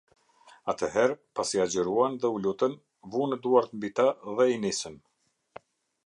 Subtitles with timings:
[0.71, 2.73] Atëherë, pasi agjëruan dhe u lutën,
[3.17, 4.07] vunë duart mbi ta
[4.39, 4.97] dhe i nisën.